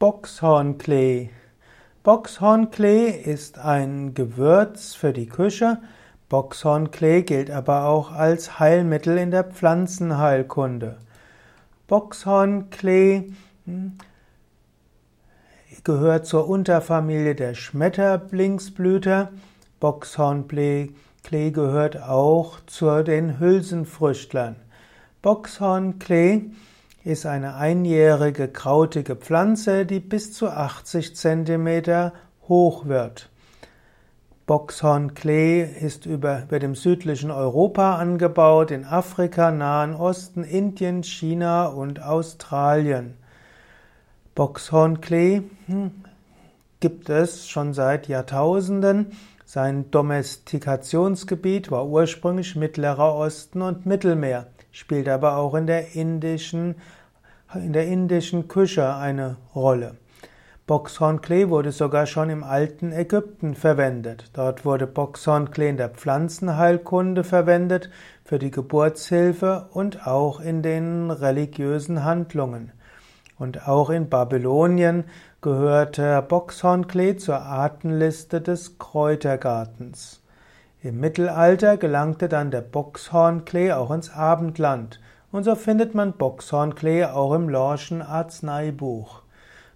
Boxhornklee. 0.00 1.28
Boxhornklee 2.04 3.10
ist 3.10 3.58
ein 3.58 4.14
Gewürz 4.14 4.94
für 4.94 5.12
die 5.12 5.26
Küche. 5.26 5.76
Boxhornklee 6.30 7.20
gilt 7.20 7.50
aber 7.50 7.84
auch 7.84 8.10
als 8.10 8.58
Heilmittel 8.58 9.18
in 9.18 9.30
der 9.30 9.44
Pflanzenheilkunde. 9.44 10.96
Boxhornklee 11.86 13.30
hm, 13.66 13.98
gehört 15.84 16.24
zur 16.24 16.48
Unterfamilie 16.48 17.34
der 17.34 17.52
Schmetterlingsblüter. 17.52 19.28
Boxhornklee 19.80 20.94
gehört 21.30 22.02
auch 22.02 22.60
zu 22.64 23.04
den 23.04 23.38
Hülsenfrüchtlern. 23.38 24.56
Boxhornklee 25.20 26.46
ist 27.04 27.24
eine 27.24 27.54
einjährige 27.54 28.48
krautige 28.48 29.16
Pflanze, 29.16 29.86
die 29.86 30.00
bis 30.00 30.32
zu 30.32 30.48
80 30.48 31.16
cm 31.16 32.12
hoch 32.48 32.86
wird. 32.86 33.30
Boxhornklee 34.46 35.62
ist 35.62 36.06
über, 36.06 36.42
über 36.42 36.58
dem 36.58 36.74
südlichen 36.74 37.30
Europa 37.30 37.96
angebaut, 37.96 38.72
in 38.72 38.84
Afrika, 38.84 39.52
Nahen 39.52 39.94
Osten, 39.94 40.42
Indien, 40.42 41.04
China 41.04 41.66
und 41.66 42.02
Australien. 42.02 43.14
Boxhornklee 44.34 45.42
hm, 45.66 45.92
gibt 46.80 47.08
es 47.08 47.48
schon 47.48 47.74
seit 47.74 48.08
Jahrtausenden. 48.08 49.12
Sein 49.44 49.90
Domestikationsgebiet 49.90 51.70
war 51.70 51.86
ursprünglich 51.86 52.56
Mittlerer 52.56 53.14
Osten 53.14 53.62
und 53.62 53.86
Mittelmeer 53.86 54.48
spielt 54.72 55.08
aber 55.08 55.36
auch 55.36 55.54
in 55.54 55.66
der 55.66 55.94
indischen, 55.94 56.76
in 57.54 57.72
der 57.72 57.86
indischen 57.86 58.48
Küche 58.48 58.94
eine 58.94 59.36
Rolle. 59.54 59.96
Boxhornklee 60.66 61.48
wurde 61.48 61.72
sogar 61.72 62.06
schon 62.06 62.30
im 62.30 62.44
alten 62.44 62.92
Ägypten 62.92 63.56
verwendet. 63.56 64.30
Dort 64.34 64.64
wurde 64.64 64.86
Boxhornklee 64.86 65.68
in 65.68 65.76
der 65.76 65.88
Pflanzenheilkunde 65.88 67.24
verwendet, 67.24 67.90
für 68.24 68.38
die 68.38 68.52
Geburtshilfe 68.52 69.66
und 69.72 70.06
auch 70.06 70.38
in 70.38 70.62
den 70.62 71.10
religiösen 71.10 72.04
Handlungen. 72.04 72.70
Und 73.36 73.66
auch 73.66 73.90
in 73.90 74.08
Babylonien 74.08 75.02
gehörte 75.40 76.22
Boxhornklee 76.22 77.16
zur 77.16 77.40
Artenliste 77.40 78.40
des 78.40 78.78
Kräutergartens. 78.78 80.20
Im 80.82 80.98
Mittelalter 80.98 81.76
gelangte 81.76 82.30
dann 82.30 82.50
der 82.50 82.62
Boxhornklee 82.62 83.72
auch 83.72 83.90
ins 83.90 84.14
Abendland, 84.14 84.98
und 85.30 85.44
so 85.44 85.54
findet 85.54 85.94
man 85.94 86.14
Boxhornklee 86.14 87.04
auch 87.04 87.34
im 87.34 87.50
Lorschen 87.50 88.00
Arzneibuch. 88.00 89.20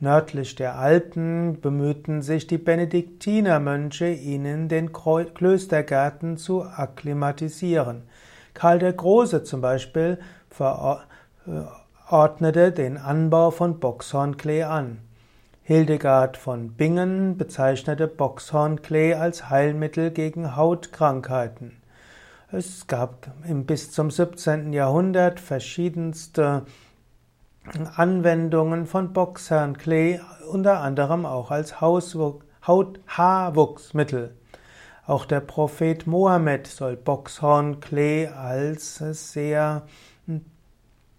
Nördlich 0.00 0.54
der 0.54 0.78
Alpen 0.78 1.60
bemühten 1.60 2.22
sich 2.22 2.46
die 2.46 2.56
Benediktinermönche, 2.56 4.08
ihn 4.08 4.46
in 4.46 4.68
den 4.68 4.92
Klöstergärten 4.92 6.38
zu 6.38 6.64
akklimatisieren. 6.64 8.04
Karl 8.54 8.78
der 8.78 8.94
Große 8.94 9.44
zum 9.44 9.60
Beispiel 9.60 10.18
verordnete 10.48 12.72
den 12.72 12.96
Anbau 12.96 13.50
von 13.50 13.80
Boxhornklee 13.80 14.62
an. 14.62 15.02
Hildegard 15.68 16.36
von 16.36 16.74
Bingen 16.74 17.36
bezeichnete 17.36 18.06
Boxhornklee 18.06 19.14
als 19.14 19.50
Heilmittel 19.50 20.12
gegen 20.12 20.54
Hautkrankheiten. 20.54 21.82
Es 22.52 22.86
gab 22.86 23.32
bis 23.44 23.90
zum 23.90 24.12
17. 24.12 24.72
Jahrhundert 24.72 25.40
verschiedenste 25.40 26.64
Anwendungen 27.96 28.86
von 28.86 29.12
Boxhornklee, 29.12 30.20
unter 30.52 30.82
anderem 30.82 31.26
auch 31.26 31.50
als 31.50 31.80
Hauthaarwuchsmittel. 31.80 34.36
Auch 35.04 35.24
der 35.24 35.40
Prophet 35.40 36.06
Mohammed 36.06 36.68
soll 36.68 36.96
Boxhornklee 36.96 38.28
als 38.28 38.98
sehr 38.98 39.82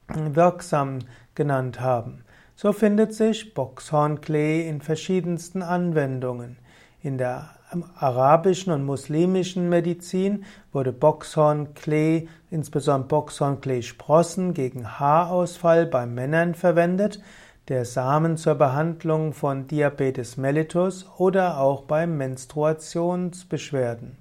wirksam 0.07 0.99
genannt 1.35 1.81
haben. 1.81 2.23
So 2.59 2.73
findet 2.73 3.13
sich 3.13 3.53
Boxhornklee 3.53 4.67
in 4.67 4.81
verschiedensten 4.81 5.61
Anwendungen. 5.61 6.57
In 7.03 7.19
der 7.19 7.51
arabischen 7.99 8.73
und 8.73 8.83
muslimischen 8.83 9.69
Medizin 9.69 10.43
wurde 10.71 10.91
Boxhornklee, 10.91 12.27
insbesondere 12.49 13.09
Boxhornklee-Sprossen 13.09 14.55
gegen 14.55 14.99
Haarausfall 14.99 15.85
bei 15.85 16.07
Männern 16.07 16.55
verwendet, 16.55 17.21
der 17.67 17.85
Samen 17.85 18.37
zur 18.37 18.55
Behandlung 18.55 19.33
von 19.33 19.67
Diabetes 19.67 20.37
mellitus 20.37 21.05
oder 21.19 21.59
auch 21.59 21.83
bei 21.83 22.07
Menstruationsbeschwerden. 22.07 24.17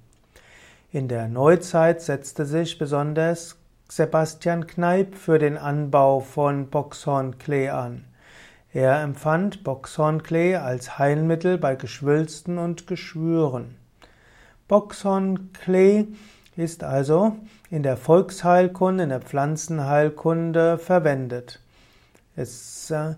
In 0.91 1.07
der 1.07 1.27
Neuzeit 1.27 2.03
setzte 2.03 2.45
sich 2.45 2.77
besonders 2.77 3.55
Sebastian 3.89 4.67
Kneipp 4.67 5.15
für 5.15 5.39
den 5.39 5.57
Anbau 5.57 6.19
von 6.19 6.67
Boxhornklee 6.67 7.69
an. 7.69 8.03
Er 8.73 9.01
empfand 9.01 9.63
Boxhornklee 9.63 10.57
als 10.57 10.99
Heilmittel 10.99 11.57
bei 11.57 11.75
Geschwülsten 11.75 12.57
und 12.57 12.85
Geschwüren. 12.85 13.77
Boxhornklee 14.67 16.07
ist 16.57 16.83
also 16.83 17.37
in 17.69 17.83
der 17.83 17.95
Volksheilkunde, 17.95 19.03
in 19.03 19.09
der 19.09 19.21
Pflanzenheilkunde 19.21 20.77
verwendet. 20.77 21.61
Es 22.35 22.91
äh, 22.91 23.15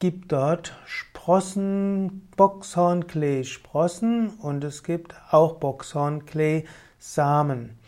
gibt 0.00 0.32
dort 0.32 0.74
Sprossen, 0.84 2.28
Boxhornklee-Sprossen 2.36 4.30
und 4.30 4.64
es 4.64 4.82
gibt 4.82 5.14
auch 5.30 5.54
Boxhornklee-Samen. 5.54 7.78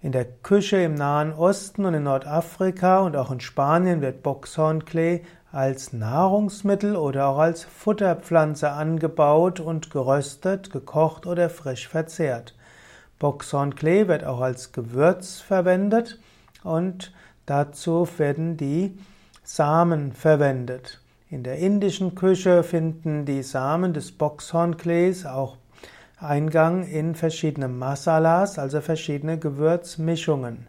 In 0.00 0.10
der 0.10 0.24
Küche 0.24 0.78
im 0.78 0.96
Nahen 0.96 1.32
Osten 1.32 1.84
und 1.84 1.94
in 1.94 2.02
Nordafrika 2.02 2.98
und 3.00 3.16
auch 3.16 3.30
in 3.30 3.38
Spanien 3.40 4.00
wird 4.00 4.24
Boxhornklee 4.24 5.22
als 5.52 5.92
Nahrungsmittel 5.92 6.96
oder 6.96 7.28
auch 7.28 7.38
als 7.38 7.62
Futterpflanze 7.64 8.70
angebaut 8.70 9.60
und 9.60 9.90
geröstet, 9.90 10.70
gekocht 10.70 11.26
oder 11.26 11.50
frisch 11.50 11.88
verzehrt. 11.88 12.54
Boxhornklee 13.18 14.08
wird 14.08 14.24
auch 14.24 14.40
als 14.40 14.72
Gewürz 14.72 15.40
verwendet 15.40 16.18
und 16.64 17.12
dazu 17.44 18.08
werden 18.16 18.56
die 18.56 18.98
Samen 19.44 20.12
verwendet. 20.12 21.00
In 21.28 21.42
der 21.42 21.58
indischen 21.58 22.14
Küche 22.14 22.62
finden 22.62 23.26
die 23.26 23.42
Samen 23.42 23.92
des 23.92 24.12
Boxhornklees 24.12 25.26
auch 25.26 25.58
Eingang 26.18 26.86
in 26.86 27.14
verschiedene 27.14 27.68
Masalas, 27.68 28.58
also 28.58 28.80
verschiedene 28.80 29.38
Gewürzmischungen. 29.38 30.68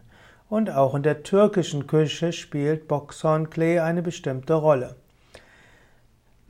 Und 0.54 0.70
auch 0.70 0.94
in 0.94 1.02
der 1.02 1.24
türkischen 1.24 1.88
Küche 1.88 2.32
spielt 2.32 2.86
Boxhornklee 2.86 3.80
eine 3.80 4.02
bestimmte 4.02 4.54
Rolle. 4.54 4.94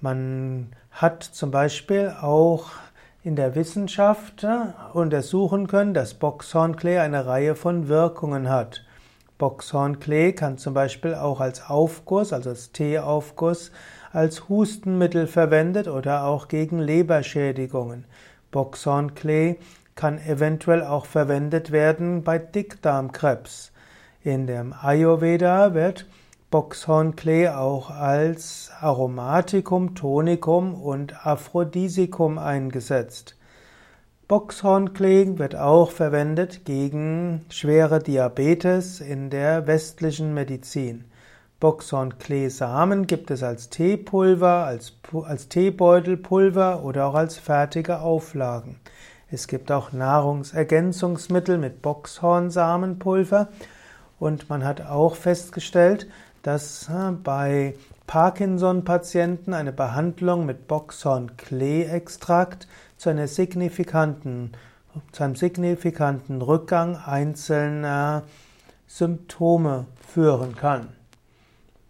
Man 0.02 0.76
hat 0.90 1.22
zum 1.22 1.50
Beispiel 1.50 2.14
auch 2.20 2.66
in 3.22 3.34
der 3.34 3.54
Wissenschaft 3.54 4.46
untersuchen 4.92 5.68
können, 5.68 5.94
dass 5.94 6.12
Boxhornklee 6.12 6.98
eine 6.98 7.24
Reihe 7.24 7.54
von 7.54 7.88
Wirkungen 7.88 8.50
hat. 8.50 8.84
Boxhornklee 9.38 10.32
kann 10.32 10.58
zum 10.58 10.74
Beispiel 10.74 11.14
auch 11.14 11.40
als 11.40 11.70
Aufguss, 11.70 12.34
also 12.34 12.50
als 12.50 12.72
Teeaufguss, 12.72 13.72
als 14.12 14.50
Hustenmittel 14.50 15.26
verwendet 15.26 15.88
oder 15.88 16.24
auch 16.24 16.48
gegen 16.48 16.78
Leberschädigungen. 16.78 18.04
Boxhornklee 18.50 19.56
kann 19.94 20.18
eventuell 20.18 20.82
auch 20.82 21.06
verwendet 21.06 21.72
werden 21.72 22.22
bei 22.22 22.36
Dickdarmkrebs. 22.36 23.70
In 24.26 24.46
dem 24.46 24.72
Ayurveda 24.72 25.74
wird 25.74 26.06
Boxhornklee 26.50 27.50
auch 27.50 27.90
als 27.90 28.70
Aromatikum, 28.80 29.94
Tonikum 29.94 30.72
und 30.80 31.26
Aphrodisikum 31.26 32.38
eingesetzt. 32.38 33.36
Boxhornklee 34.26 35.36
wird 35.36 35.56
auch 35.56 35.90
verwendet 35.90 36.64
gegen 36.64 37.44
schwere 37.50 37.98
Diabetes 37.98 39.02
in 39.02 39.28
der 39.28 39.66
westlichen 39.66 40.32
Medizin. 40.32 41.04
Boxhornklee-Samen 41.60 43.06
gibt 43.06 43.30
es 43.30 43.42
als 43.42 43.68
Teepulver, 43.68 44.64
als, 44.64 44.94
als 45.26 45.50
Teebeutelpulver 45.50 46.82
oder 46.82 47.08
auch 47.08 47.14
als 47.14 47.36
fertige 47.36 48.00
Auflagen. 48.00 48.80
Es 49.30 49.48
gibt 49.48 49.70
auch 49.70 49.92
Nahrungsergänzungsmittel 49.92 51.58
mit 51.58 51.82
Boxhornsamenpulver 51.82 53.50
und 54.18 54.48
man 54.48 54.64
hat 54.64 54.86
auch 54.86 55.16
festgestellt, 55.16 56.06
dass 56.42 56.88
äh, 56.88 57.10
bei 57.22 57.74
Parkinson-Patienten 58.06 59.52
eine 59.54 59.72
Behandlung 59.72 60.46
mit 60.46 60.68
Boxhorn-Klee-Extrakt 60.68 62.68
zu, 62.96 63.10
einer 63.10 63.28
signifikanten, 63.28 64.52
zu 65.12 65.24
einem 65.24 65.36
signifikanten 65.36 66.40
Rückgang 66.42 66.96
einzelner 66.96 68.24
Symptome 68.86 69.86
führen 70.06 70.54
kann. 70.54 70.88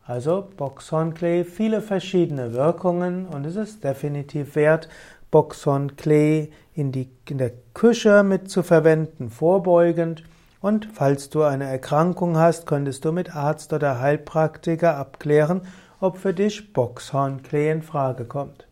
Also 0.06 0.48
Boxhornklee, 0.56 1.44
viele 1.44 1.80
verschiedene 1.80 2.52
Wirkungen 2.52 3.26
und 3.26 3.46
es 3.46 3.56
ist 3.56 3.82
definitiv 3.82 4.54
wert, 4.54 4.88
Boxhornklee 5.30 6.50
in, 6.74 6.92
in 7.28 7.38
der 7.38 7.52
Küche 7.72 8.22
mit 8.22 8.50
zu 8.50 8.62
verwenden, 8.62 9.30
vorbeugend. 9.30 10.22
Und 10.64 10.88
falls 10.94 11.28
du 11.28 11.42
eine 11.42 11.64
Erkrankung 11.64 12.38
hast, 12.38 12.66
könntest 12.66 13.04
du 13.04 13.12
mit 13.12 13.36
Arzt 13.36 13.74
oder 13.74 14.00
Heilpraktiker 14.00 14.96
abklären, 14.96 15.60
ob 16.00 16.16
für 16.16 16.32
dich 16.32 16.72
Boxhornklee 16.72 17.70
in 17.70 17.82
Frage 17.82 18.24
kommt. 18.24 18.66